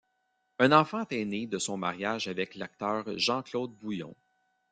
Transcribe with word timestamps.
Un 0.57 0.71
enfant 0.71 1.05
est 1.11 1.25
né 1.25 1.45
de 1.45 1.59
son 1.59 1.77
mariage 1.77 2.27
avec 2.27 2.55
l'acteur 2.55 3.05
Jean-Claude 3.19 3.69
Bouillon. 3.77 4.15